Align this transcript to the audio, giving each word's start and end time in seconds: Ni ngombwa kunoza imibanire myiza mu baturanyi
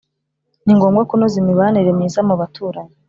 Ni 0.65 0.73
ngombwa 0.77 1.03
kunoza 1.09 1.35
imibanire 1.41 1.89
myiza 1.97 2.19
mu 2.27 2.35
baturanyi 2.41 2.93